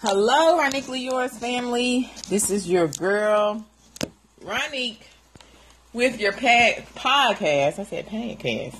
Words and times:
Hello, 0.00 0.56
Roniquely 0.56 1.02
Yours 1.02 1.36
family. 1.36 2.08
This 2.28 2.50
is 2.50 2.70
your 2.70 2.86
girl, 2.86 3.66
Ronique, 4.44 5.02
with 5.92 6.20
your 6.20 6.30
pa- 6.30 6.84
podcast. 6.94 7.80
I 7.80 7.82
said 7.82 8.06
podcast. 8.06 8.76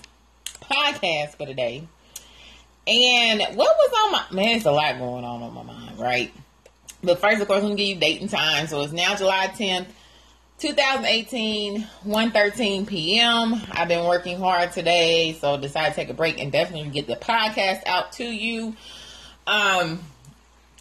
Podcast 0.63 1.31
for 1.31 1.45
today. 1.45 1.89
And 2.87 3.41
what 3.57 3.77
was 3.77 3.91
on 4.05 4.13
my 4.13 4.25
man? 4.31 4.59
It's 4.59 4.67
a 4.67 4.71
lot 4.71 4.97
going 4.99 5.25
on 5.25 5.43
on 5.43 5.53
my 5.55 5.65
mind, 5.65 5.99
right? 5.99 6.33
But 7.03 7.21
first, 7.21 7.43
of 7.43 7.49
course, 7.49 7.63
I'm 7.63 7.71
gonna 7.71 7.75
give 7.75 7.89
you 7.89 7.97
date 7.97 8.21
and 8.21 8.31
time. 8.31 8.69
So 8.69 8.81
it's 8.83 8.93
now 8.93 9.17
July 9.17 9.49
10th, 9.49 9.89
2018, 10.61 11.85
1:13 12.07 12.87
p.m. 12.87 13.61
I've 13.73 13.89
been 13.89 14.07
working 14.07 14.39
hard 14.39 14.71
today, 14.71 15.37
so 15.41 15.57
decided 15.57 15.91
to 15.91 15.97
take 15.97 16.11
a 16.11 16.15
break 16.15 16.39
and 16.39 16.53
definitely 16.53 16.91
get 16.91 17.09
the 17.09 17.17
podcast 17.17 17.85
out 17.87 18.13
to 18.13 18.25
you. 18.25 18.77
Um, 19.49 19.99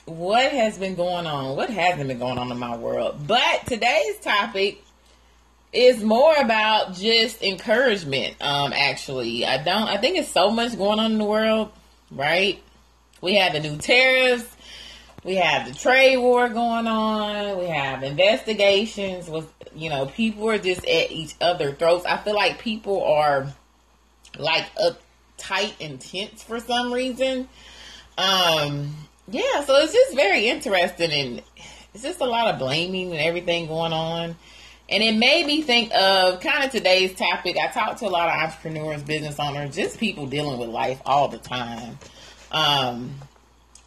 what 0.07 0.51
has 0.51 0.77
been 0.77 0.95
going 0.95 1.27
on? 1.27 1.55
What 1.55 1.69
hasn't 1.69 2.07
been 2.07 2.17
going 2.17 2.37
on 2.37 2.49
in 2.49 2.57
my 2.57 2.77
world? 2.77 3.27
But 3.27 3.65
today's 3.65 4.17
topic 4.19 4.81
is 5.73 6.01
more 6.01 6.33
about 6.37 6.93
just 6.93 7.43
encouragement. 7.43 8.35
Um, 8.41 8.71
actually, 8.73 9.45
I 9.45 9.61
don't. 9.61 9.87
I 9.89 9.97
think 9.97 10.17
it's 10.17 10.31
so 10.31 10.49
much 10.49 10.77
going 10.77 10.99
on 10.99 11.11
in 11.11 11.17
the 11.17 11.25
world, 11.25 11.71
right? 12.09 12.61
We 13.21 13.35
have 13.35 13.51
the 13.53 13.59
new 13.59 13.77
tariffs. 13.77 14.55
We 15.25 15.35
have 15.35 15.67
the 15.67 15.77
trade 15.77 16.17
war 16.17 16.47
going 16.47 16.87
on. 16.87 17.57
We 17.57 17.65
have 17.65 18.01
investigations 18.01 19.27
with, 19.27 19.51
you 19.75 19.89
know, 19.89 20.05
people 20.05 20.49
are 20.49 20.57
just 20.57 20.85
at 20.85 21.11
each 21.11 21.35
other 21.41 21.73
throats. 21.73 22.05
I 22.05 22.15
feel 22.15 22.35
like 22.35 22.59
people 22.59 23.03
are 23.03 23.53
like 24.37 24.67
uptight 24.77 25.73
and 25.81 25.99
tense 25.99 26.43
for 26.43 26.61
some 26.61 26.93
reason. 26.93 27.49
Um, 28.17 28.95
yeah, 29.29 29.63
so 29.63 29.75
it's 29.77 29.93
just 29.93 30.15
very 30.15 30.47
interesting 30.47 31.11
and 31.11 31.43
it's 31.93 32.03
just 32.03 32.21
a 32.21 32.25
lot 32.25 32.53
of 32.53 32.59
blaming 32.59 33.11
and 33.11 33.21
everything 33.21 33.67
going 33.67 33.93
on. 33.93 34.35
And 34.89 35.03
it 35.03 35.17
made 35.17 35.45
me 35.45 35.61
think 35.61 35.93
of 35.93 36.39
kind 36.39 36.63
of 36.63 36.71
today's 36.71 37.13
topic. 37.13 37.57
I 37.57 37.67
talk 37.67 37.97
to 37.97 38.05
a 38.05 38.09
lot 38.09 38.29
of 38.29 38.35
entrepreneurs, 38.35 39.03
business 39.03 39.37
owners, 39.37 39.75
just 39.75 39.99
people 39.99 40.27
dealing 40.27 40.57
with 40.59 40.69
life 40.69 41.01
all 41.05 41.27
the 41.27 41.39
time. 41.39 41.99
Um, 42.51 43.15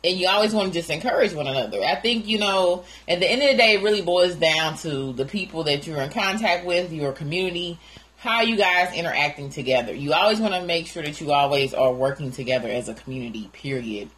and 0.05 0.19
you 0.19 0.29
always 0.29 0.53
want 0.53 0.73
to 0.73 0.79
just 0.79 0.91
encourage 0.91 1.33
one 1.33 1.47
another. 1.47 1.83
I 1.83 1.95
think, 1.95 2.27
you 2.27 2.39
know, 2.39 2.85
at 3.09 3.21
the 3.21 3.31
end 3.31 3.43
of 3.43 3.49
the 3.49 3.57
day, 3.57 3.75
it 3.75 3.83
really 3.83 4.03
boils 4.03 4.35
down 4.35 4.77
to 4.79 5.13
the 5.15 5.25
people 5.25 5.65
that 5.65 5.87
you're 5.87 6.01
in 6.01 6.11
contact 6.11 6.67
with, 6.67 6.93
your 6.93 7.13
community, 7.13 7.79
how 8.17 8.43
you 8.43 8.57
guys 8.57 8.95
interacting 8.95 9.49
together. 9.49 9.95
You 9.95 10.13
always 10.13 10.39
want 10.39 10.53
to 10.53 10.63
make 10.63 10.87
sure 10.87 11.03
that 11.03 11.21
you 11.21 11.33
always 11.33 11.73
are 11.73 11.93
working 11.93 12.31
together 12.31 12.69
as 12.69 12.89
a 12.89 12.95
community, 12.95 13.49
period. 13.53 14.11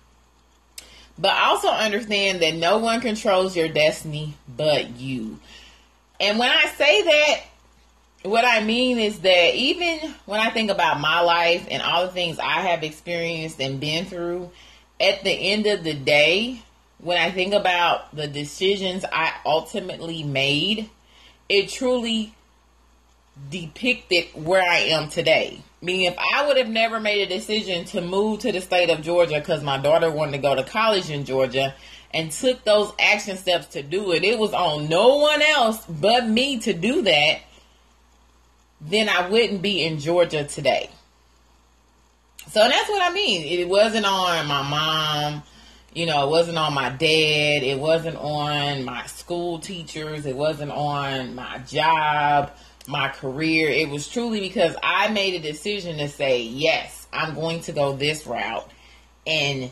But 1.19 1.35
also 1.35 1.69
understand 1.69 2.43
that 2.43 2.55
no 2.55 2.79
one 2.79 3.01
controls 3.01 3.57
your 3.57 3.69
destiny 3.69 4.35
but 4.49 4.97
you. 4.97 5.39
And 6.21 6.39
when 6.39 6.51
I 6.51 6.67
say 6.77 7.03
that, 7.03 7.41
what 8.23 8.45
I 8.45 8.63
mean 8.63 8.99
is 8.99 9.19
that 9.21 9.55
even 9.55 10.15
when 10.27 10.41
I 10.41 10.51
think 10.51 10.71
about 10.71 11.01
my 11.01 11.21
life 11.21 11.67
and 11.71 11.83
all 11.83 12.07
the 12.07 12.13
things 12.13 12.39
I 12.39 12.61
have 12.63 12.83
experienced 12.83 13.61
and 13.61 13.81
been 13.81 14.05
through, 14.05 14.51
at 15.01 15.25
the 15.25 15.31
end 15.31 15.67
of 15.67 15.83
the 15.83 15.95
day, 15.95 16.63
when 16.99 17.19
I 17.19 17.33
think 17.33 17.53
about 17.53 18.15
the 18.15 18.29
decisions 18.29 19.05
I 19.11 19.33
ultimately 19.45 20.23
made, 20.23 20.89
it 21.49 21.69
truly 21.69 22.35
depicted 23.51 24.27
where 24.35 24.63
I 24.63 24.79
am 24.79 25.09
today. 25.09 25.63
Meaning, 25.83 26.07
if 26.07 26.17
I 26.33 26.47
would 26.47 26.57
have 26.57 26.69
never 26.69 27.01
made 27.01 27.23
a 27.23 27.27
decision 27.27 27.85
to 27.87 28.01
move 28.01 28.39
to 28.41 28.53
the 28.53 28.61
state 28.61 28.89
of 28.89 29.03
Georgia 29.03 29.41
because 29.41 29.65
my 29.65 29.79
daughter 29.79 30.13
wanted 30.13 30.33
to 30.33 30.39
go 30.39 30.55
to 30.55 30.63
college 30.63 31.11
in 31.11 31.25
Georgia 31.25 31.75
and 32.15 32.31
took 32.31 32.63
those 32.63 32.93
action 33.01 33.37
steps 33.37 33.67
to 33.67 33.83
do 33.83 34.13
it, 34.13 34.23
it 34.23 34.39
was 34.39 34.53
on 34.53 34.89
no 34.89 35.17
one 35.17 35.43
else 35.43 35.85
but 35.87 36.29
me 36.29 36.61
to 36.61 36.73
do 36.73 37.03
that, 37.03 37.41
then 38.81 39.09
I 39.09 39.29
wouldn't 39.29 39.61
be 39.61 39.83
in 39.83 39.99
Georgia 39.99 40.45
today. 40.45 40.89
So 42.49 42.61
that's 42.61 42.89
what 42.89 43.03
I 43.03 43.13
mean. 43.13 43.45
It 43.45 43.69
wasn't 43.69 44.07
on 44.07 44.47
my 44.47 44.63
mom, 44.63 45.43
you 45.95 46.07
know, 46.07 46.29
it 46.29 46.31
wasn't 46.31 46.59
on 46.59 46.75
my 46.75 46.91
dad, 46.91 47.65
it 47.65 47.79
wasn't 47.81 48.19
on 48.19 48.85
my 48.85 49.05
school 49.07 49.59
teachers, 49.59 50.27
it 50.27 50.37
wasn't 50.37 50.71
on 50.71 51.35
my 51.35 51.59
job 51.59 52.53
my 52.87 53.09
career. 53.09 53.69
It 53.69 53.89
was 53.89 54.09
truly 54.09 54.41
because 54.41 54.75
I 54.83 55.09
made 55.09 55.35
a 55.35 55.41
decision 55.41 55.99
to 55.99 56.09
say, 56.09 56.43
yes, 56.43 57.07
I'm 57.13 57.35
going 57.35 57.61
to 57.63 57.73
go 57.73 57.95
this 57.95 58.27
route 58.27 58.69
and 59.27 59.71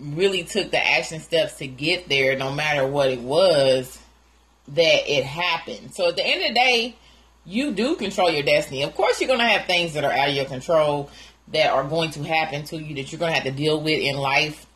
really 0.00 0.44
took 0.44 0.70
the 0.70 0.84
action 0.84 1.20
steps 1.20 1.58
to 1.58 1.66
get 1.66 2.08
there 2.08 2.36
no 2.36 2.52
matter 2.52 2.86
what 2.86 3.10
it 3.10 3.20
was 3.20 3.98
that 4.68 5.10
it 5.10 5.24
happened. 5.24 5.94
So 5.94 6.08
at 6.08 6.16
the 6.16 6.26
end 6.26 6.42
of 6.42 6.48
the 6.48 6.54
day, 6.54 6.96
you 7.44 7.72
do 7.72 7.96
control 7.96 8.30
your 8.30 8.42
destiny. 8.42 8.82
Of 8.82 8.94
course, 8.94 9.20
you're 9.20 9.28
going 9.28 9.40
to 9.40 9.46
have 9.46 9.66
things 9.66 9.94
that 9.94 10.04
are 10.04 10.12
out 10.12 10.28
of 10.28 10.34
your 10.34 10.44
control 10.44 11.10
that 11.48 11.70
are 11.70 11.84
going 11.84 12.10
to 12.12 12.22
happen 12.22 12.64
to 12.64 12.76
you 12.76 12.94
that 12.96 13.12
you're 13.12 13.18
going 13.18 13.32
to 13.32 13.34
have 13.34 13.44
to 13.44 13.50
deal 13.50 13.80
with 13.80 13.98
in 14.00 14.16
life. 14.16 14.66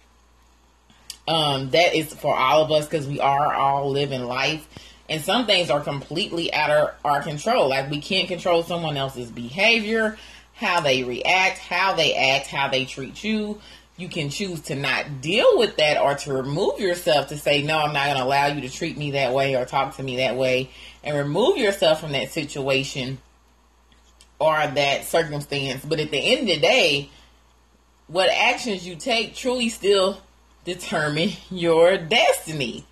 Um, 1.28 1.70
that 1.70 1.94
is 1.94 2.12
for 2.12 2.36
all 2.36 2.62
of 2.62 2.70
us 2.70 2.86
because 2.86 3.06
we 3.06 3.20
are 3.20 3.54
all 3.54 3.90
living 3.90 4.22
life. 4.22 4.68
And 5.08 5.22
some 5.22 5.46
things 5.46 5.70
are 5.70 5.80
completely 5.80 6.52
out 6.52 6.70
of 6.70 6.94
our 7.04 7.22
control. 7.22 7.68
Like 7.68 7.90
we 7.90 8.00
can't 8.00 8.28
control 8.28 8.62
someone 8.62 8.96
else's 8.96 9.30
behavior, 9.30 10.18
how 10.54 10.80
they 10.80 11.04
react, 11.04 11.58
how 11.58 11.94
they 11.94 12.14
act, 12.14 12.48
how 12.48 12.68
they 12.68 12.84
treat 12.84 13.22
you. 13.22 13.60
You 13.96 14.08
can 14.08 14.28
choose 14.28 14.60
to 14.62 14.74
not 14.74 15.22
deal 15.22 15.58
with 15.58 15.76
that 15.76 15.98
or 15.98 16.16
to 16.16 16.32
remove 16.32 16.80
yourself 16.80 17.28
to 17.28 17.38
say, 17.38 17.62
no, 17.62 17.78
I'm 17.78 17.94
not 17.94 18.06
going 18.06 18.18
to 18.18 18.24
allow 18.24 18.46
you 18.46 18.60
to 18.62 18.68
treat 18.68 18.98
me 18.98 19.12
that 19.12 19.32
way 19.32 19.54
or 19.54 19.64
talk 19.64 19.96
to 19.96 20.02
me 20.02 20.16
that 20.16 20.36
way 20.36 20.70
and 21.02 21.16
remove 21.16 21.56
yourself 21.56 22.00
from 22.00 22.12
that 22.12 22.30
situation 22.30 23.18
or 24.38 24.54
that 24.54 25.04
circumstance. 25.04 25.84
But 25.84 26.00
at 26.00 26.10
the 26.10 26.18
end 26.18 26.40
of 26.40 26.46
the 26.46 26.60
day, 26.60 27.10
what 28.06 28.28
actions 28.28 28.86
you 28.86 28.96
take 28.96 29.34
truly 29.34 29.68
still 29.68 30.20
determine 30.66 31.30
your 31.50 31.96
destiny. 31.96 32.84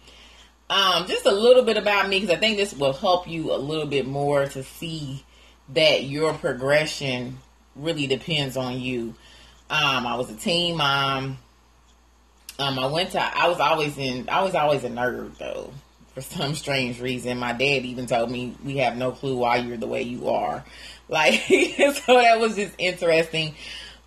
Um, 0.70 1.06
just 1.06 1.26
a 1.26 1.32
little 1.32 1.62
bit 1.62 1.76
about 1.76 2.08
me 2.08 2.20
because 2.20 2.34
I 2.34 2.38
think 2.38 2.56
this 2.56 2.72
will 2.72 2.94
help 2.94 3.28
you 3.28 3.52
a 3.52 3.56
little 3.56 3.86
bit 3.86 4.06
more 4.06 4.46
to 4.46 4.62
see 4.62 5.24
that 5.70 6.04
your 6.04 6.32
progression 6.34 7.38
really 7.76 8.06
depends 8.06 8.56
on 8.56 8.80
you. 8.80 9.14
Um, 9.70 10.06
I 10.06 10.16
was 10.16 10.30
a 10.30 10.36
teen 10.36 10.76
mom. 10.76 11.38
Um, 12.58 12.78
I 12.78 12.86
went 12.86 13.10
to. 13.12 13.20
I 13.20 13.48
was 13.48 13.60
always 13.60 13.98
in. 13.98 14.28
I 14.28 14.42
was 14.42 14.54
always 14.54 14.84
a 14.84 14.88
nerd 14.88 15.36
though, 15.38 15.72
for 16.14 16.20
some 16.20 16.54
strange 16.54 17.00
reason. 17.00 17.38
My 17.38 17.52
dad 17.52 17.84
even 17.84 18.06
told 18.06 18.30
me 18.30 18.54
we 18.64 18.78
have 18.78 18.96
no 18.96 19.12
clue 19.12 19.36
why 19.36 19.56
you're 19.56 19.76
the 19.76 19.86
way 19.86 20.02
you 20.02 20.28
are. 20.28 20.64
Like, 21.06 21.34
so 21.48 22.14
that 22.16 22.40
was 22.40 22.56
just 22.56 22.74
interesting. 22.78 23.54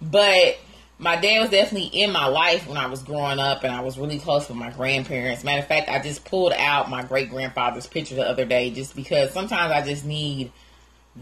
But 0.01 0.57
my 0.99 1.15
dad 1.15 1.41
was 1.41 1.49
definitely 1.51 1.89
in 2.01 2.11
my 2.11 2.25
life 2.25 2.67
when 2.67 2.77
I 2.77 2.87
was 2.87 3.03
growing 3.03 3.37
up, 3.37 3.63
and 3.63 3.71
I 3.71 3.81
was 3.81 3.99
really 3.99 4.17
close 4.17 4.47
with 4.47 4.57
my 4.57 4.71
grandparents. 4.71 5.43
Matter 5.43 5.59
of 5.59 5.67
fact, 5.67 5.89
I 5.89 5.99
just 5.99 6.25
pulled 6.25 6.53
out 6.53 6.89
my 6.89 7.03
great 7.03 7.29
grandfather's 7.29 7.85
picture 7.85 8.15
the 8.15 8.27
other 8.27 8.45
day 8.45 8.71
just 8.71 8.95
because 8.95 9.31
sometimes 9.31 9.71
I 9.71 9.85
just 9.85 10.05
need 10.05 10.51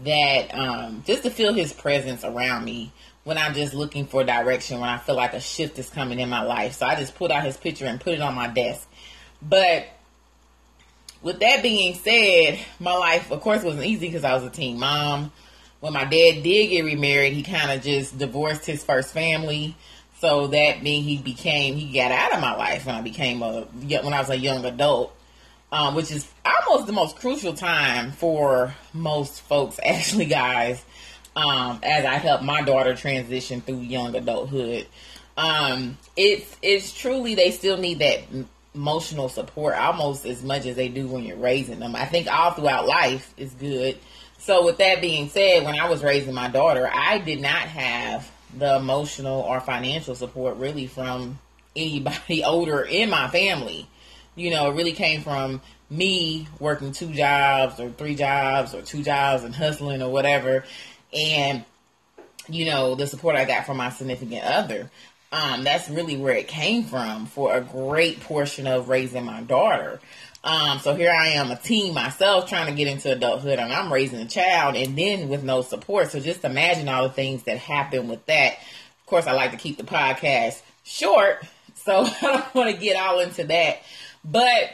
that, 0.04 0.54
um, 0.54 1.02
just 1.06 1.24
to 1.24 1.30
feel 1.30 1.52
his 1.52 1.72
presence 1.72 2.24
around 2.24 2.64
me 2.64 2.92
when 3.24 3.36
I'm 3.36 3.54
just 3.54 3.74
looking 3.74 4.06
for 4.06 4.24
direction, 4.24 4.80
when 4.80 4.88
I 4.88 4.98
feel 4.98 5.14
like 5.14 5.34
a 5.34 5.40
shift 5.40 5.78
is 5.78 5.90
coming 5.90 6.20
in 6.20 6.30
my 6.30 6.42
life. 6.42 6.74
So 6.74 6.86
I 6.86 6.94
just 6.94 7.14
pulled 7.14 7.32
out 7.32 7.44
his 7.44 7.56
picture 7.56 7.84
and 7.84 8.00
put 8.00 8.14
it 8.14 8.20
on 8.20 8.34
my 8.34 8.46
desk. 8.46 8.88
But 9.42 9.88
with 11.22 11.40
that 11.40 11.62
being 11.62 11.94
said, 11.96 12.58
my 12.78 12.92
life, 12.92 13.30
of 13.30 13.40
course, 13.42 13.62
wasn't 13.62 13.84
easy 13.84 14.06
because 14.06 14.24
I 14.24 14.32
was 14.34 14.44
a 14.44 14.50
teen 14.50 14.78
mom 14.78 15.32
when 15.80 15.92
my 15.92 16.04
dad 16.04 16.42
did 16.42 16.68
get 16.68 16.84
remarried, 16.84 17.32
he 17.32 17.42
kind 17.42 17.70
of 17.70 17.82
just 17.82 18.18
divorced 18.18 18.66
his 18.66 18.82
first 18.82 19.12
family. 19.12 19.76
So 20.20 20.46
that 20.48 20.82
mean 20.82 21.02
he 21.04 21.18
became 21.18 21.76
he 21.76 21.92
got 21.92 22.10
out 22.10 22.32
of 22.32 22.40
my 22.40 22.54
life 22.54 22.86
when 22.86 22.94
I 22.94 23.02
became 23.02 23.42
a 23.42 23.62
when 23.62 24.12
I 24.14 24.20
was 24.20 24.30
a 24.30 24.38
young 24.38 24.64
adult, 24.64 25.14
um, 25.70 25.94
which 25.94 26.10
is 26.10 26.26
almost 26.44 26.86
the 26.86 26.92
most 26.92 27.16
crucial 27.16 27.52
time 27.52 28.12
for 28.12 28.74
most 28.94 29.42
folks, 29.42 29.78
actually, 29.84 30.26
guys. 30.26 30.84
Um, 31.34 31.80
as 31.82 32.06
I 32.06 32.14
help 32.14 32.40
my 32.40 32.62
daughter 32.62 32.94
transition 32.94 33.60
through 33.60 33.80
young 33.80 34.16
adulthood, 34.16 34.86
um, 35.36 35.98
it's 36.16 36.56
it's 36.62 36.92
truly 36.92 37.34
they 37.34 37.50
still 37.50 37.76
need 37.76 37.98
that 37.98 38.20
emotional 38.74 39.28
support 39.28 39.74
almost 39.74 40.24
as 40.24 40.42
much 40.42 40.64
as 40.64 40.76
they 40.76 40.88
do 40.88 41.06
when 41.06 41.24
you're 41.24 41.36
raising 41.36 41.78
them. 41.78 41.94
I 41.94 42.06
think 42.06 42.26
all 42.26 42.52
throughout 42.52 42.86
life 42.86 43.34
is 43.36 43.52
good 43.52 43.98
so, 44.38 44.64
with 44.64 44.78
that 44.78 45.00
being 45.00 45.28
said, 45.28 45.64
when 45.64 45.78
I 45.78 45.88
was 45.88 46.02
raising 46.02 46.34
my 46.34 46.48
daughter, 46.48 46.88
I 46.92 47.18
did 47.18 47.40
not 47.40 47.52
have 47.68 48.30
the 48.56 48.76
emotional 48.76 49.40
or 49.40 49.60
financial 49.60 50.14
support 50.14 50.56
really 50.56 50.86
from 50.86 51.38
anybody 51.74 52.44
older 52.44 52.80
in 52.82 53.10
my 53.10 53.28
family. 53.28 53.88
You 54.34 54.50
know, 54.50 54.70
it 54.70 54.74
really 54.74 54.92
came 54.92 55.22
from 55.22 55.62
me 55.88 56.46
working 56.58 56.92
two 56.92 57.12
jobs 57.12 57.80
or 57.80 57.90
three 57.90 58.14
jobs 58.14 58.74
or 58.74 58.82
two 58.82 59.02
jobs 59.02 59.44
and 59.44 59.54
hustling 59.54 60.02
or 60.02 60.10
whatever. 60.10 60.64
And, 61.12 61.64
you 62.48 62.66
know, 62.66 62.94
the 62.94 63.06
support 63.06 63.36
I 63.36 63.44
got 63.44 63.66
from 63.66 63.78
my 63.78 63.90
significant 63.90 64.44
other. 64.44 64.90
um, 65.32 65.64
that's 65.64 65.88
really 65.88 66.16
where 66.16 66.34
it 66.34 66.48
came 66.48 66.84
from 66.84 67.26
for 67.26 67.54
a 67.54 67.60
great 67.60 68.20
portion 68.20 68.66
of 68.66 68.88
raising 68.88 69.24
my 69.24 69.42
daughter. 69.42 70.00
Um, 70.46 70.78
so 70.78 70.94
here 70.94 71.10
I 71.10 71.30
am, 71.30 71.50
a 71.50 71.56
teen 71.56 71.92
myself, 71.92 72.48
trying 72.48 72.66
to 72.66 72.72
get 72.72 72.86
into 72.86 73.10
adulthood, 73.10 73.58
and 73.58 73.72
I'm 73.72 73.92
raising 73.92 74.20
a 74.20 74.28
child, 74.28 74.76
and 74.76 74.96
then 74.96 75.28
with 75.28 75.42
no 75.42 75.62
support. 75.62 76.12
So 76.12 76.20
just 76.20 76.44
imagine 76.44 76.88
all 76.88 77.02
the 77.02 77.12
things 77.12 77.42
that 77.42 77.58
happen 77.58 78.06
with 78.06 78.24
that. 78.26 78.52
Of 78.52 79.06
course, 79.06 79.26
I 79.26 79.32
like 79.32 79.50
to 79.50 79.56
keep 79.56 79.76
the 79.76 79.82
podcast 79.82 80.62
short, 80.84 81.44
so 81.74 82.04
I 82.04 82.16
don't 82.22 82.54
want 82.54 82.70
to 82.70 82.80
get 82.80 82.96
all 82.96 83.18
into 83.18 83.42
that. 83.42 83.78
But 84.24 84.70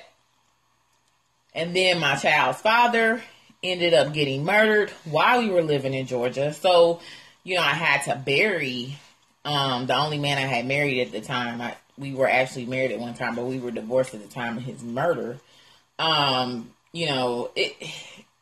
and 1.54 1.74
then 1.74 2.00
my 2.00 2.16
child's 2.16 2.60
father 2.60 3.22
ended 3.62 3.94
up 3.94 4.12
getting 4.12 4.44
murdered 4.44 4.90
while 5.04 5.40
we 5.40 5.48
were 5.48 5.62
living 5.62 5.94
in 5.94 6.06
Georgia. 6.06 6.52
So, 6.52 7.00
you 7.44 7.56
know, 7.56 7.62
I 7.62 7.72
had 7.72 8.02
to 8.12 8.20
bury 8.22 8.98
um, 9.44 9.86
the 9.86 9.96
only 9.96 10.19
man 10.19 10.36
I 10.36 10.42
had 10.42 10.66
married 10.66 11.00
at 11.00 11.12
the 11.12 11.20
time. 11.22 11.60
I, 11.62 11.76
we 11.99 12.15
were 12.15 12.29
actually 12.29 12.67
married 12.67 12.93
at 12.93 12.99
one 12.99 13.15
time, 13.15 13.35
but 13.35 13.44
we 13.44 13.59
were 13.59 13.71
divorced 13.71 14.15
at 14.15 14.23
the 14.23 14.29
time 14.29 14.56
of 14.56 14.62
his 14.62 14.83
murder. 14.83 15.39
Um, 15.99 16.71
you 16.93 17.06
know, 17.06 17.50
it. 17.56 17.77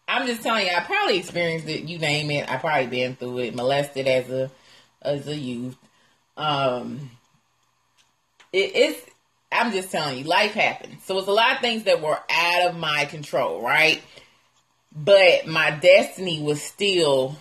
I'm 0.08 0.26
just 0.26 0.42
telling 0.42 0.66
you, 0.66 0.72
I 0.72 0.80
probably 0.80 1.18
experienced 1.18 1.68
it. 1.68 1.84
You 1.84 1.98
name 1.98 2.32
it, 2.32 2.50
I 2.50 2.56
probably 2.56 2.88
been 2.88 3.14
through 3.14 3.38
it. 3.38 3.54
Molested 3.54 4.08
as 4.08 4.28
a 4.30 4.50
as 5.02 5.26
a 5.28 5.36
youth. 5.36 5.76
Um, 6.36 7.10
it, 8.52 8.72
it's. 8.74 9.10
I'm 9.52 9.72
just 9.72 9.90
telling 9.90 10.18
you, 10.18 10.24
life 10.24 10.52
happens. 10.52 11.02
So 11.04 11.18
it's 11.18 11.28
a 11.28 11.32
lot 11.32 11.56
of 11.56 11.60
things 11.60 11.84
that 11.84 12.00
were 12.00 12.18
out 12.30 12.70
of 12.70 12.76
my 12.76 13.04
control, 13.06 13.60
right? 13.62 14.00
But 14.94 15.46
my 15.46 15.70
destiny 15.70 16.40
was 16.40 16.62
still 16.62 17.36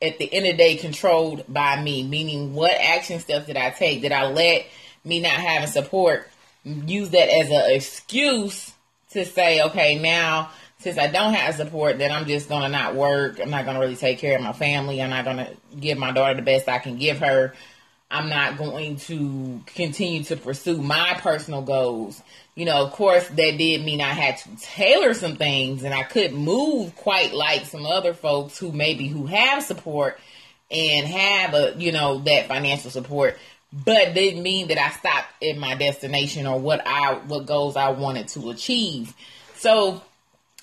at 0.00 0.18
the 0.18 0.32
end 0.32 0.46
of 0.46 0.52
the 0.52 0.58
day 0.58 0.76
controlled 0.76 1.44
by 1.48 1.80
me, 1.80 2.02
meaning 2.02 2.54
what 2.54 2.72
action 2.72 3.20
steps 3.20 3.46
did 3.46 3.56
I 3.56 3.70
take? 3.70 4.02
Did 4.02 4.12
I 4.12 4.30
let 4.30 4.66
me 5.04 5.20
not 5.20 5.32
having 5.32 5.68
support 5.68 6.28
use 6.64 7.10
that 7.10 7.28
as 7.28 7.50
an 7.50 7.74
excuse 7.74 8.72
to 9.10 9.24
say, 9.24 9.62
okay, 9.62 9.98
now 9.98 10.50
since 10.78 10.98
I 10.98 11.06
don't 11.06 11.34
have 11.34 11.54
support, 11.54 11.98
then 11.98 12.10
I'm 12.10 12.26
just 12.26 12.48
gonna 12.48 12.68
not 12.68 12.94
work. 12.94 13.38
I'm 13.40 13.50
not 13.50 13.64
gonna 13.64 13.80
really 13.80 13.96
take 13.96 14.18
care 14.18 14.36
of 14.36 14.42
my 14.42 14.52
family. 14.52 15.00
I'm 15.00 15.10
not 15.10 15.24
gonna 15.24 15.50
give 15.78 15.96
my 15.98 16.12
daughter 16.12 16.34
the 16.34 16.42
best 16.42 16.68
I 16.68 16.78
can 16.78 16.98
give 16.98 17.18
her. 17.18 17.54
I'm 18.10 18.28
not 18.28 18.58
going 18.58 18.96
to 18.96 19.62
continue 19.64 20.22
to 20.24 20.36
pursue 20.36 20.82
my 20.82 21.14
personal 21.18 21.62
goals. 21.62 22.20
You 22.54 22.66
know, 22.66 22.84
of 22.84 22.92
course, 22.92 23.26
that 23.26 23.54
did 23.56 23.82
mean 23.82 24.02
I 24.02 24.10
had 24.10 24.36
to 24.38 24.56
tailor 24.60 25.14
some 25.14 25.36
things 25.36 25.82
and 25.82 25.94
I 25.94 26.02
couldn't 26.02 26.36
move 26.36 26.94
quite 26.94 27.32
like 27.32 27.64
some 27.64 27.86
other 27.86 28.12
folks 28.12 28.58
who 28.58 28.70
maybe 28.70 29.08
who 29.08 29.26
have 29.26 29.62
support 29.62 30.18
and 30.70 31.06
have 31.06 31.54
a, 31.54 31.74
you 31.78 31.92
know, 31.92 32.18
that 32.20 32.48
financial 32.48 32.90
support, 32.90 33.38
but 33.72 34.14
didn't 34.14 34.42
mean 34.42 34.68
that 34.68 34.78
I 34.78 34.90
stopped 34.90 35.42
at 35.42 35.56
my 35.56 35.74
destination 35.74 36.46
or 36.46 36.60
what 36.60 36.82
I, 36.86 37.14
what 37.26 37.46
goals 37.46 37.76
I 37.76 37.90
wanted 37.90 38.28
to 38.28 38.50
achieve. 38.50 39.14
So, 39.56 40.02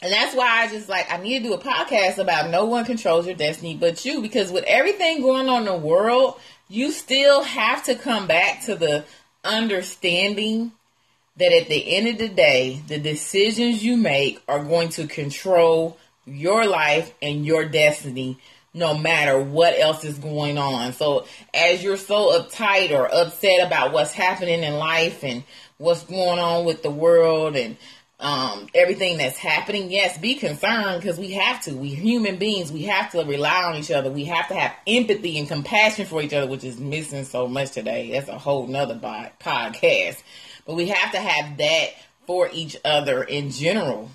and 0.02 0.14
that's 0.14 0.36
why 0.36 0.62
I 0.62 0.68
just 0.68 0.90
like, 0.90 1.12
I 1.12 1.18
need 1.18 1.44
to 1.44 1.50
do 1.50 1.54
a 1.54 1.60
podcast 1.60 2.20
about 2.20 2.50
no 2.50 2.66
one 2.66 2.86
controls 2.86 3.26
your 3.26 3.36
destiny 3.36 3.76
but 3.76 4.06
you, 4.06 4.22
because 4.22 4.52
with 4.52 4.64
everything 4.66 5.22
going 5.22 5.50
on 5.50 5.62
in 5.62 5.66
the 5.66 5.78
world, 5.78 6.40
you 6.68 6.92
still 6.92 7.44
have 7.44 7.84
to 7.86 7.96
come 7.96 8.28
back 8.28 8.64
to 8.66 8.76
the 8.76 9.06
understanding 9.44 10.72
that 11.38 11.54
at 11.54 11.68
the 11.68 11.96
end 11.96 12.08
of 12.08 12.18
the 12.18 12.30
day, 12.30 12.82
the 12.88 13.00
decisions 13.00 13.84
you 13.84 13.98
make 13.98 14.42
are 14.48 14.64
going 14.64 14.90
to 14.90 15.08
control 15.08 15.98
your 16.26 16.66
life 16.66 17.14
and 17.22 17.46
your 17.46 17.66
destiny 17.66 18.38
no 18.74 18.98
matter 18.98 19.42
what 19.42 19.78
else 19.80 20.04
is 20.04 20.18
going 20.18 20.58
on. 20.58 20.94
So 20.94 21.26
as 21.54 21.84
you're 21.84 21.98
so 21.98 22.40
uptight 22.40 22.92
or 22.92 23.14
upset 23.14 23.66
about 23.66 23.94
what's 23.94 24.14
happening 24.14 24.64
in 24.64 24.76
life 24.76 25.24
and 25.24 25.44
what's 25.78 26.04
going 26.04 26.40
on 26.40 26.66
with 26.66 26.84
the 26.84 26.92
world 26.92 27.56
and 27.56 27.78
um, 28.20 28.68
everything 28.76 29.18
that's 29.18 29.38
happening, 29.38 29.90
yes, 29.90 30.18
be 30.18 30.36
concerned 30.36 31.02
because 31.02 31.18
we 31.18 31.32
have 31.32 31.64
to. 31.64 31.74
We 31.74 31.90
human 31.90 32.36
beings. 32.36 32.72
We 32.72 32.84
have 32.84 33.12
to 33.12 33.24
rely 33.24 33.64
on 33.64 33.76
each 33.76 33.92
other. 33.92 34.12
We 34.12 34.26
have 34.26 34.50
to 34.50 34.56
have 34.56 34.76
empathy 34.86 35.40
and 35.40 35.48
compassion 35.48 36.06
for 36.06 36.22
each 36.22 36.34
other, 36.34 36.46
which 36.46 36.66
is 36.66 36.80
missing 36.80 37.24
so 37.24 37.48
much 37.48 37.72
today. 37.72 38.12
That's 38.12 38.28
a 38.28 38.38
whole 38.38 38.68
nother 38.68 38.96
podcast. 38.96 40.22
But 40.66 40.76
we 40.76 40.90
have 40.90 41.12
to 41.14 41.20
have 41.20 41.58
that 41.58 41.90
for 42.28 42.50
each 42.52 42.76
other 42.84 43.24
in 43.24 43.52
general. 43.52 44.12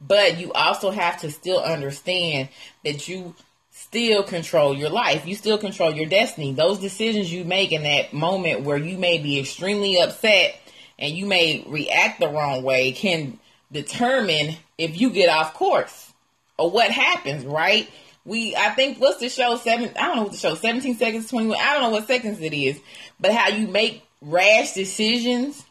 But 0.00 0.38
you 0.38 0.52
also 0.52 0.90
have 0.90 1.20
to 1.22 1.30
still 1.30 1.60
understand 1.60 2.50
that 2.84 3.08
you 3.08 3.34
still 3.76 4.22
control 4.22 4.74
your 4.74 4.88
life. 4.88 5.26
You 5.26 5.34
still 5.34 5.58
control 5.58 5.94
your 5.94 6.08
destiny. 6.08 6.52
Those 6.54 6.78
decisions 6.78 7.30
you 7.30 7.44
make 7.44 7.72
in 7.72 7.82
that 7.82 8.14
moment 8.14 8.62
where 8.62 8.78
you 8.78 8.96
may 8.96 9.18
be 9.18 9.38
extremely 9.38 10.00
upset 10.00 10.58
and 10.98 11.14
you 11.14 11.26
may 11.26 11.62
react 11.68 12.18
the 12.18 12.28
wrong 12.28 12.62
way 12.62 12.92
can 12.92 13.38
determine 13.70 14.56
if 14.78 14.98
you 14.98 15.10
get 15.10 15.28
off 15.28 15.52
course 15.52 16.12
or 16.56 16.70
what 16.70 16.90
happens, 16.90 17.44
right? 17.44 17.90
We, 18.24 18.56
I 18.56 18.70
think, 18.70 18.98
what's 18.98 19.20
the 19.20 19.28
show? 19.28 19.56
Seven, 19.56 19.90
I 19.98 20.06
don't 20.06 20.16
know 20.16 20.22
what 20.22 20.32
the 20.32 20.38
show, 20.38 20.54
17 20.54 20.96
seconds, 20.96 21.28
21, 21.28 21.58
I 21.60 21.74
don't 21.74 21.82
know 21.82 21.90
what 21.90 22.06
seconds 22.06 22.40
it 22.40 22.54
is, 22.54 22.80
but 23.20 23.32
how 23.32 23.48
you 23.48 23.68
make 23.68 24.02
rash 24.22 24.72
decisions 24.72 25.62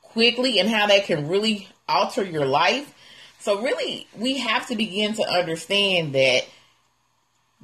quickly 0.00 0.60
and 0.60 0.68
how 0.68 0.86
that 0.86 1.04
can 1.04 1.28
really 1.28 1.68
alter 1.88 2.22
your 2.22 2.46
life. 2.46 2.94
So, 3.40 3.60
really, 3.60 4.06
we 4.16 4.38
have 4.38 4.68
to 4.68 4.76
begin 4.76 5.14
to 5.14 5.22
understand 5.28 6.14
that 6.14 6.44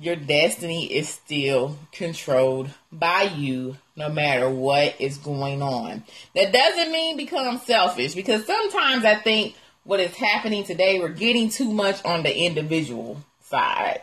your 0.01 0.17
destiny 0.17 0.87
is 0.87 1.09
still 1.09 1.77
controlled 1.93 2.71
by 2.91 3.23
you 3.23 3.77
no 3.95 4.09
matter 4.09 4.49
what 4.49 5.01
is 5.01 5.19
going 5.19 5.63
on. 5.63 6.03
That 6.35 6.53
doesn't 6.53 6.93
mean 6.93 7.17
become 7.17 7.59
selfish 7.59 8.15
because 8.15 8.47
sometimes 8.47 9.05
I 9.05 9.17
think 9.17 9.55
what 9.85 10.01
is 10.01 10.15
happening 10.15 10.65
today, 10.65 10.99
we're 10.99 11.09
getting 11.09 11.51
too 11.51 11.71
much 11.73 12.03
on 12.05 12.23
the 12.23 12.35
individual 12.35 13.23
side. 13.43 14.01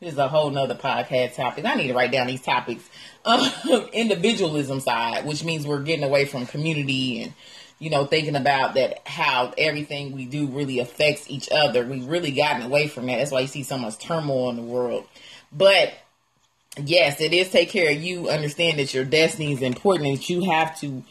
This 0.00 0.12
is 0.14 0.18
a 0.18 0.28
whole 0.28 0.50
nother 0.50 0.74
podcast 0.74 1.36
topic. 1.36 1.64
I 1.64 1.74
need 1.74 1.88
to 1.88 1.94
write 1.94 2.12
down 2.12 2.26
these 2.26 2.42
topics. 2.42 2.88
Um, 3.22 3.50
individualism 3.92 4.80
side, 4.80 5.26
which 5.26 5.44
means 5.44 5.66
we're 5.66 5.82
getting 5.82 6.06
away 6.06 6.24
from 6.24 6.46
community 6.46 7.22
and, 7.22 7.34
you 7.80 7.88
know, 7.88 8.04
thinking 8.04 8.36
about 8.36 8.74
that 8.74 9.00
how 9.08 9.52
everything 9.58 10.12
we 10.12 10.26
do 10.26 10.46
really 10.46 10.78
affects 10.78 11.28
each 11.28 11.48
other. 11.50 11.84
We've 11.84 12.06
really 12.06 12.30
gotten 12.30 12.62
away 12.62 12.86
from 12.86 13.06
that. 13.06 13.16
That's 13.16 13.32
why 13.32 13.40
you 13.40 13.46
see 13.48 13.62
so 13.62 13.78
much 13.78 13.98
turmoil 13.98 14.50
in 14.50 14.56
the 14.56 14.62
world. 14.62 15.06
But 15.50 15.94
yes, 16.76 17.20
it 17.22 17.32
is 17.32 17.50
take 17.50 17.70
care 17.70 17.90
of 17.90 18.00
you. 18.00 18.28
Understand 18.28 18.78
that 18.78 18.92
your 18.92 19.06
destiny 19.06 19.54
is 19.54 19.62
important 19.62 20.18
that 20.18 20.28
you 20.28 20.44
have 20.44 20.78
to 20.80 21.02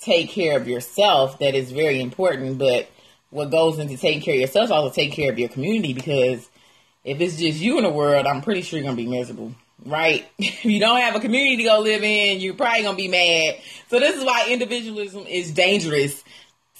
take 0.00 0.28
care 0.28 0.56
of 0.58 0.68
yourself. 0.68 1.38
That 1.38 1.54
is 1.54 1.72
very 1.72 1.98
important. 2.00 2.58
But 2.58 2.90
what 3.30 3.50
goes 3.50 3.78
into 3.78 3.96
taking 3.96 4.20
care 4.20 4.34
of 4.34 4.40
yourself 4.40 4.70
also 4.70 4.94
take 4.94 5.12
care 5.12 5.32
of 5.32 5.38
your 5.38 5.48
community 5.48 5.94
because 5.94 6.48
if 7.04 7.20
it's 7.22 7.38
just 7.38 7.58
you 7.58 7.78
in 7.78 7.84
the 7.84 7.90
world, 7.90 8.26
I'm 8.26 8.42
pretty 8.42 8.60
sure 8.60 8.78
you're 8.78 8.86
gonna 8.86 8.96
be 8.96 9.08
miserable. 9.08 9.54
Right? 9.88 10.28
If 10.38 10.64
you 10.64 10.80
don't 10.80 11.00
have 11.00 11.14
a 11.14 11.20
community 11.20 11.58
to 11.58 11.62
go 11.64 11.80
live 11.80 12.02
in, 12.02 12.40
you're 12.40 12.54
probably 12.54 12.82
gonna 12.82 12.96
be 12.96 13.08
mad. 13.08 13.60
So 13.88 13.98
this 13.98 14.16
is 14.16 14.24
why 14.24 14.48
individualism 14.50 15.26
is 15.26 15.52
dangerous 15.52 16.22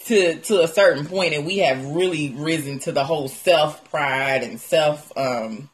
to 0.06 0.40
to 0.40 0.62
a 0.62 0.68
certain 0.68 1.06
point, 1.06 1.34
and 1.34 1.46
we 1.46 1.58
have 1.58 1.84
really 1.84 2.34
risen 2.36 2.78
to 2.80 2.92
the 2.92 3.04
whole 3.04 3.28
self 3.28 3.88
pride 3.90 4.42
and 4.42 4.60
self 4.60 5.16
um 5.16 5.70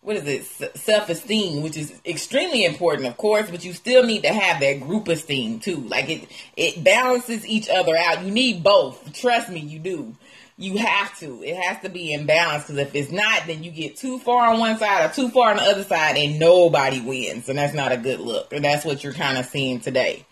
what 0.00 0.16
is 0.16 0.26
it? 0.26 0.76
Self 0.76 1.08
esteem 1.08 1.62
which 1.62 1.76
is 1.76 1.92
extremely 2.04 2.64
important 2.64 3.06
of 3.06 3.16
course 3.16 3.50
but 3.50 3.64
you 3.64 3.72
still 3.72 4.04
need 4.04 4.22
to 4.22 4.32
have 4.32 4.60
that 4.60 4.80
group 4.80 5.08
esteem 5.08 5.60
too. 5.60 5.76
Like 5.76 6.08
it 6.10 6.28
it 6.56 6.82
balances 6.82 7.46
each 7.46 7.68
other 7.68 7.96
out. 7.96 8.24
You 8.24 8.30
need 8.30 8.62
both. 8.62 9.12
Trust 9.12 9.48
me 9.48 9.60
you 9.60 9.78
do 9.78 10.16
you 10.62 10.76
have 10.78 11.18
to 11.18 11.42
it 11.42 11.56
has 11.56 11.80
to 11.82 11.88
be 11.88 12.12
in 12.12 12.26
balance 12.26 12.64
because 12.64 12.78
if 12.78 12.94
it's 12.94 13.10
not 13.10 13.42
then 13.46 13.62
you 13.62 13.70
get 13.70 13.96
too 13.96 14.18
far 14.18 14.48
on 14.48 14.60
one 14.60 14.78
side 14.78 15.04
or 15.04 15.12
too 15.12 15.28
far 15.28 15.50
on 15.50 15.56
the 15.56 15.62
other 15.62 15.84
side 15.84 16.16
and 16.16 16.38
nobody 16.38 17.00
wins 17.00 17.48
and 17.48 17.58
that's 17.58 17.74
not 17.74 17.92
a 17.92 17.96
good 17.96 18.20
look 18.20 18.52
and 18.52 18.64
that's 18.64 18.84
what 18.84 19.02
you're 19.02 19.12
kind 19.12 19.38
of 19.38 19.46
seeing 19.46 19.80
today 19.80 20.24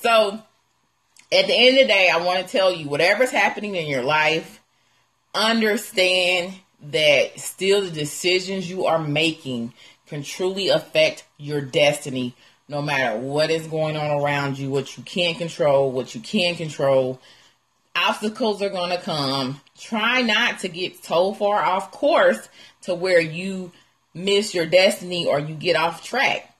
so 0.00 0.38
at 1.32 1.46
the 1.46 1.54
end 1.54 1.76
of 1.78 1.82
the 1.82 1.88
day 1.88 2.10
i 2.12 2.24
want 2.24 2.44
to 2.44 2.50
tell 2.50 2.72
you 2.72 2.88
whatever's 2.88 3.30
happening 3.30 3.74
in 3.74 3.86
your 3.86 4.02
life 4.02 4.60
understand 5.34 6.54
that 6.90 7.38
still 7.38 7.82
the 7.82 7.90
decisions 7.90 8.68
you 8.68 8.86
are 8.86 8.98
making 8.98 9.72
can 10.06 10.22
truly 10.22 10.68
affect 10.68 11.24
your 11.38 11.60
destiny 11.60 12.34
no 12.68 12.80
matter 12.80 13.18
what 13.18 13.50
is 13.50 13.66
going 13.66 13.96
on 13.96 14.22
around 14.22 14.58
you, 14.58 14.70
what 14.70 14.96
you 14.96 15.02
can't 15.02 15.38
control, 15.38 15.90
what 15.90 16.14
you 16.14 16.20
can 16.20 16.54
control. 16.54 17.20
Obstacles 17.94 18.62
are 18.62 18.70
going 18.70 18.90
to 18.90 19.00
come. 19.00 19.60
Try 19.78 20.22
not 20.22 20.60
to 20.60 20.68
get 20.68 21.04
so 21.04 21.34
far 21.34 21.62
off 21.62 21.90
course 21.90 22.48
to 22.82 22.94
where 22.94 23.20
you 23.20 23.72
miss 24.14 24.54
your 24.54 24.66
destiny 24.66 25.26
or 25.26 25.38
you 25.40 25.54
get 25.54 25.76
off 25.76 26.04
track 26.04 26.54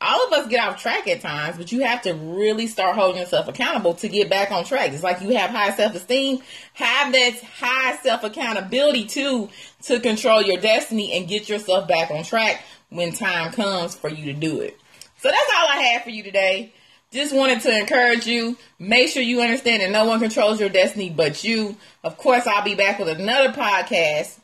all 0.00 0.26
of 0.26 0.32
us 0.32 0.48
get 0.48 0.60
off 0.60 0.80
track 0.80 1.08
at 1.08 1.20
times, 1.20 1.56
but 1.56 1.72
you 1.72 1.80
have 1.80 2.02
to 2.02 2.14
really 2.14 2.68
start 2.68 2.94
holding 2.94 3.20
yourself 3.20 3.48
accountable 3.48 3.94
to 3.94 4.08
get 4.08 4.30
back 4.30 4.52
on 4.52 4.64
track. 4.64 4.92
It's 4.92 5.02
like 5.02 5.20
you 5.20 5.36
have 5.36 5.50
high 5.50 5.72
self 5.72 5.94
esteem, 5.94 6.38
have 6.74 7.12
that 7.12 7.42
high 7.58 7.96
self 7.96 8.22
accountability 8.22 9.06
too 9.06 9.48
to 9.82 9.98
control 9.98 10.40
your 10.40 10.60
destiny 10.60 11.12
and 11.12 11.28
get 11.28 11.48
yourself 11.48 11.88
back 11.88 12.10
on 12.10 12.22
track 12.22 12.62
when 12.90 13.12
time 13.12 13.52
comes 13.52 13.96
for 13.96 14.08
you 14.08 14.26
to 14.26 14.32
do 14.32 14.60
it. 14.60 14.78
So 15.18 15.28
that's 15.28 15.50
all 15.56 15.66
I 15.68 15.82
have 15.92 16.04
for 16.04 16.10
you 16.10 16.22
today. 16.22 16.72
Just 17.12 17.34
wanted 17.34 17.60
to 17.62 17.78
encourage 17.78 18.26
you. 18.26 18.56
Make 18.78 19.08
sure 19.08 19.22
you 19.22 19.40
understand 19.40 19.82
that 19.82 19.90
no 19.90 20.04
one 20.04 20.20
controls 20.20 20.60
your 20.60 20.68
destiny 20.68 21.10
but 21.10 21.42
you. 21.42 21.76
Of 22.04 22.18
course, 22.18 22.46
I'll 22.46 22.64
be 22.64 22.74
back 22.74 22.98
with 22.98 23.08
another 23.08 23.52
podcast 23.52 24.38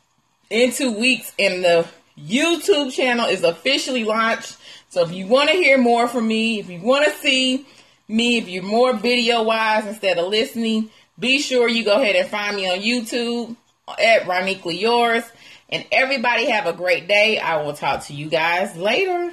in 0.50 0.73
two 0.73 0.92
weeks, 0.92 1.33
and 1.38 1.64
the 1.64 1.87
YouTube 2.18 2.92
channel 2.92 3.26
is 3.26 3.42
officially 3.42 4.04
launched. 4.04 4.56
So 4.88 5.02
if 5.02 5.12
you 5.12 5.26
want 5.26 5.50
to 5.50 5.56
hear 5.56 5.76
more 5.76 6.09
from 6.09 6.26
me, 6.26 6.61
if 6.61 6.71
you 6.71 6.80
want 6.80 7.04
to 7.04 7.11
see 7.18 7.66
me, 8.09 8.38
if 8.38 8.49
you're 8.49 8.62
more 8.62 8.94
video 8.94 9.42
wise 9.42 9.87
instead 9.87 10.18
of 10.18 10.28
listening, 10.28 10.90
be 11.18 11.40
sure 11.40 11.68
you 11.68 11.85
go 11.85 12.00
ahead 12.00 12.16
and 12.16 12.28
find 12.28 12.56
me 12.56 12.71
on 12.71 12.78
YouTube 12.78 13.56
at 13.88 14.23
Roniquely 14.26 14.80
Yours. 14.80 15.25
And 15.68 15.85
everybody 15.90 16.50
have 16.50 16.66
a 16.66 16.73
great 16.73 17.09
day. 17.09 17.38
I 17.38 17.62
will 17.62 17.73
talk 17.73 18.04
to 18.04 18.12
you 18.12 18.28
guys 18.28 18.76
later. 18.76 19.33